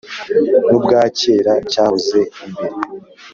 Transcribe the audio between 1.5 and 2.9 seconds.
cyahoze imbere